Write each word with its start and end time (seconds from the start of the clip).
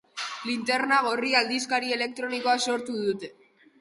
Linterna 0.49 0.97
Gorria 1.07 1.37
aldizkari 1.45 1.93
elektronikoa 1.99 2.57
sortu 2.69 2.97
dute. 3.05 3.31